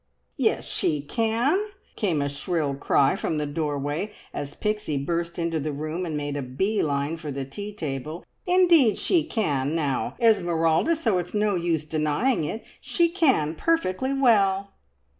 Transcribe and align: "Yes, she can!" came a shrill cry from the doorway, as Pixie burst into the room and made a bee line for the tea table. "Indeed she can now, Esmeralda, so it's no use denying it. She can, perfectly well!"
"Yes, 0.37 0.67
she 0.67 0.99
can!" 0.99 1.63
came 1.95 2.23
a 2.23 2.27
shrill 2.27 2.73
cry 2.73 3.15
from 3.15 3.37
the 3.37 3.45
doorway, 3.45 4.11
as 4.33 4.55
Pixie 4.55 4.97
burst 4.97 5.37
into 5.37 5.59
the 5.59 5.71
room 5.71 6.07
and 6.07 6.17
made 6.17 6.35
a 6.35 6.41
bee 6.41 6.81
line 6.81 7.17
for 7.17 7.29
the 7.29 7.45
tea 7.45 7.71
table. 7.71 8.25
"Indeed 8.47 8.97
she 8.97 9.23
can 9.23 9.75
now, 9.75 10.15
Esmeralda, 10.19 10.95
so 10.95 11.19
it's 11.19 11.35
no 11.35 11.53
use 11.53 11.85
denying 11.85 12.43
it. 12.45 12.65
She 12.79 13.09
can, 13.09 13.53
perfectly 13.53 14.11
well!" 14.11 14.71